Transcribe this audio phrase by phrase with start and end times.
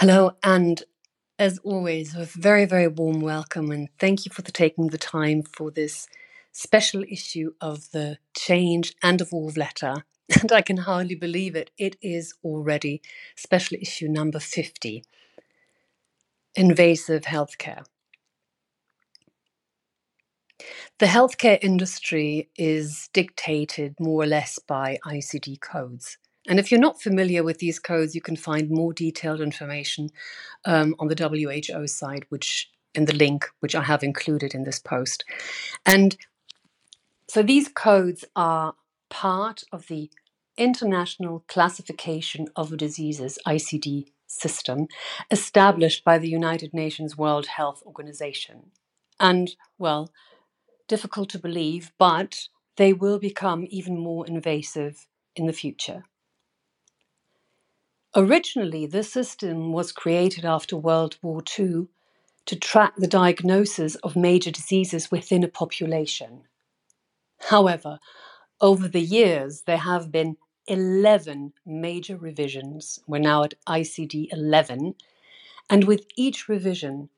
[0.00, 0.84] Hello, and
[1.40, 5.42] as always, a very, very warm welcome, and thank you for the, taking the time
[5.42, 6.06] for this
[6.52, 10.04] special issue of the Change and Evolve letter.
[10.40, 11.72] And I can hardly believe it.
[11.78, 13.02] It is already
[13.34, 15.02] special issue number 50
[16.54, 17.84] Invasive Healthcare.
[21.00, 26.18] The healthcare industry is dictated more or less by ICD codes.
[26.48, 30.08] And if you're not familiar with these codes, you can find more detailed information
[30.64, 34.78] um, on the WHO site, which in the link which I have included in this
[34.78, 35.24] post.
[35.84, 36.16] And
[37.28, 38.74] so these codes are
[39.10, 40.10] part of the
[40.56, 44.88] International Classification of Diseases ICD system
[45.30, 48.72] established by the United Nations World Health Organization.
[49.20, 50.10] And well,
[50.88, 55.06] difficult to believe, but they will become even more invasive
[55.36, 56.04] in the future.
[58.16, 61.88] Originally, this system was created after World War II
[62.46, 66.44] to track the diagnosis of major diseases within a population.
[67.50, 67.98] However,
[68.60, 72.98] over the years, there have been 11 major revisions.
[73.06, 74.94] We're now at ICD 11.
[75.70, 77.10] And with each revision,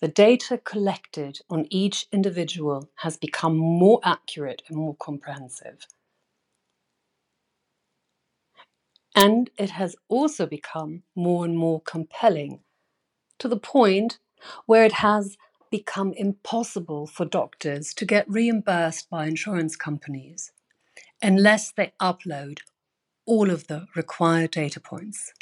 [0.00, 5.86] the data collected on each individual has become more accurate and more comprehensive.
[9.20, 12.60] And it has also become more and more compelling
[13.40, 14.20] to the point
[14.66, 15.36] where it has
[15.72, 20.52] become impossible for doctors to get reimbursed by insurance companies
[21.20, 22.60] unless they upload
[23.26, 25.32] all of the required data points.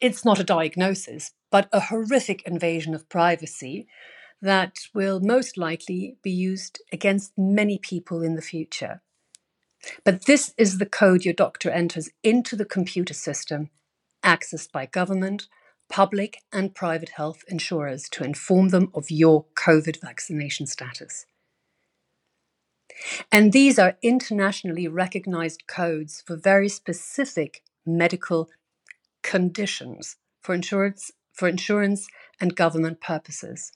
[0.00, 3.86] it's not a diagnosis, but a horrific invasion of privacy
[4.42, 9.00] that will most likely be used against many people in the future.
[10.04, 13.70] But this is the code your doctor enters into the computer system,
[14.25, 15.48] accessed by government,
[15.88, 21.26] public, and private health insurers to inform them of your COVID vaccination status.
[23.31, 28.48] And these are internationally recognized codes for very specific medical
[29.22, 32.06] conditions for insurance, for insurance
[32.41, 33.72] and government purposes.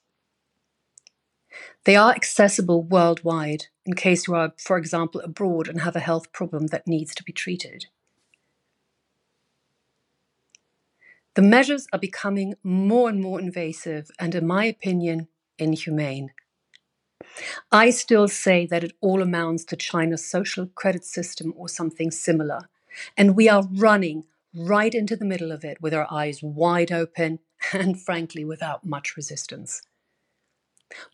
[1.85, 6.31] They are accessible worldwide in case you are, for example, abroad and have a health
[6.31, 7.87] problem that needs to be treated.
[11.33, 16.31] The measures are becoming more and more invasive and, in my opinion, inhumane.
[17.71, 22.67] I still say that it all amounts to China's social credit system or something similar,
[23.15, 27.39] and we are running right into the middle of it with our eyes wide open
[27.73, 29.81] and, frankly, without much resistance.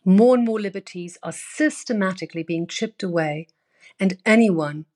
[0.04, 3.48] More and more liberties are systematically being chipped away,
[4.00, 4.86] and anyone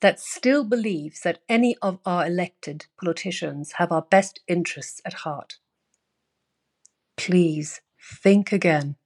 [0.00, 5.58] that still believes that any of our elected politicians have our best interests at heart,
[7.16, 7.80] please
[8.22, 8.96] think again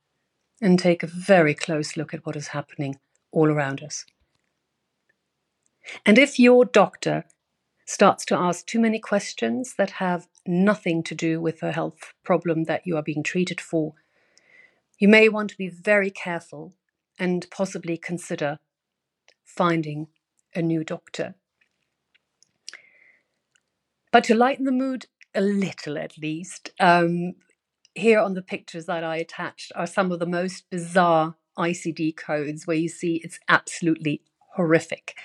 [0.61, 2.97] and take a very close look at what is happening
[3.33, 4.05] all around us.
[6.05, 7.25] And if your doctor
[7.87, 12.65] starts to ask too many questions that have nothing to do with the health problem
[12.65, 13.95] that you are being treated for,
[15.01, 16.75] you may want to be very careful
[17.19, 18.61] and possibly consider
[19.45, 20.07] finding
[20.55, 21.35] a new doctor.
[24.13, 26.71] But to lighten the mood a little at least.
[26.81, 27.35] Um,
[27.95, 32.67] here on the pictures that I attached are some of the most bizarre ICD codes
[32.67, 34.23] where you see it's absolutely
[34.55, 35.17] horrific.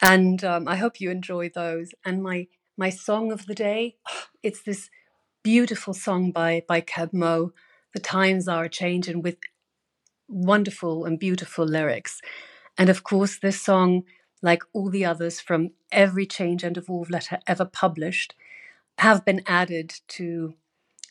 [0.00, 1.92] And um, I hope you enjoy those.
[2.04, 3.96] And my my song of the day,
[4.42, 4.90] it's this
[5.42, 7.52] beautiful song by by Keb Mo.
[7.94, 9.36] The times are changing with
[10.28, 12.20] wonderful and beautiful lyrics.
[12.76, 14.02] And of course, this song,
[14.42, 18.34] like all the others from every Change and Evolve letter ever published,
[18.98, 20.54] have been added to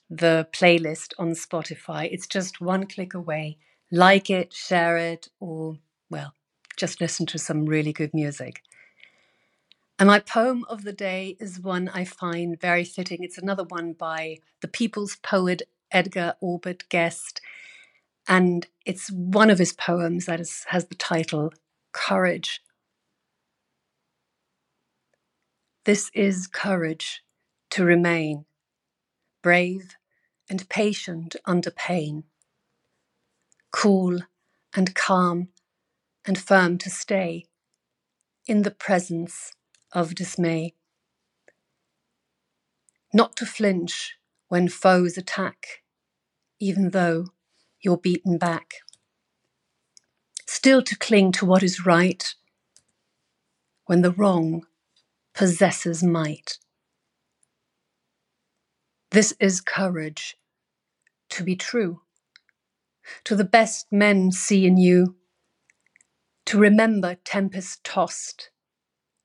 [0.10, 2.10] the playlist on Spotify.
[2.12, 3.58] It's just one click away.
[3.92, 5.78] Like it, share it, or,
[6.10, 6.34] well,
[6.76, 8.62] just listen to some really good music.
[10.00, 13.20] And my poem of the day is one I find very fitting.
[13.22, 15.62] It's another one by the people's poet
[15.94, 17.40] Edgar Albert Guest.
[18.28, 21.54] And it's one of his poems that is, has the title
[21.94, 22.62] Courage.
[25.86, 27.24] This is courage
[27.72, 28.46] to remain
[29.42, 29.96] brave
[30.50, 32.24] and patient under pain,
[33.72, 34.20] cool
[34.74, 35.50] and calm
[36.26, 37.46] and firm to stay
[38.48, 39.52] in the presence
[39.92, 40.74] of dismay.
[43.14, 44.16] Not to flinch
[44.48, 45.83] when foes attack,
[46.64, 47.26] even though
[47.82, 48.76] you're beaten back.
[50.48, 52.34] Still to cling to what is right
[53.86, 54.66] when the wrong
[55.34, 56.58] possesses might.
[59.12, 60.38] This is courage
[61.30, 62.02] to be true,
[63.26, 65.16] to the best men see in you,
[66.46, 68.52] to remember tempest tossed,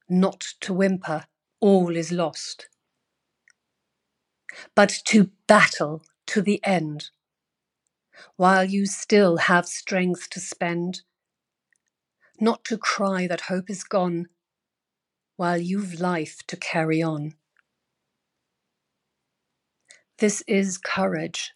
[0.09, 1.27] not to whimper,
[1.61, 2.69] all is lost,
[4.75, 7.11] but to battle to the end,
[8.37, 11.03] while you still have strength to spend,
[12.41, 14.29] not to cry that hope is gone,
[15.37, 17.35] while you've life to carry on.
[20.19, 21.53] This is courage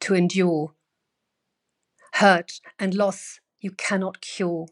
[0.00, 0.74] to endure.
[2.14, 4.66] Hurt and loss you cannot cure.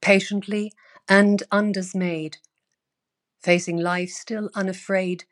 [0.00, 0.72] Patiently
[1.08, 2.38] and undismayed,
[3.40, 5.24] facing life still unafraid,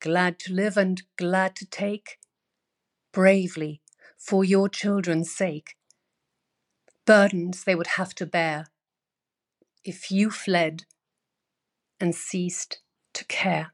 [0.00, 2.18] glad to live and glad to take,
[3.18, 3.80] bravely
[4.16, 5.74] for your children's sake.
[7.04, 8.68] Burdens they would have to bear
[9.82, 10.84] if you fled
[11.98, 12.78] and ceased
[13.14, 13.72] to care.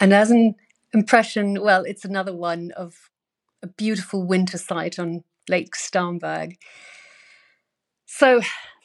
[0.00, 0.56] And as an
[0.92, 3.08] impression, well, it's another one of
[3.62, 6.56] a beautiful winter sight on Lake Starnberg.
[8.06, 8.40] So,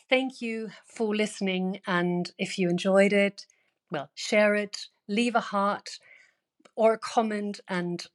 [0.07, 1.81] thank you for listening.
[1.87, 3.47] And if you enjoyed it,
[3.89, 5.97] well, share it, leave a heart
[6.75, 7.59] or comment.
[7.67, 8.05] And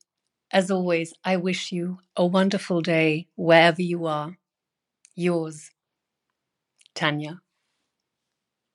[0.53, 4.39] as always, I wish you a wonderful day wherever you are.
[5.17, 5.71] Yours,
[6.95, 7.42] Tanya.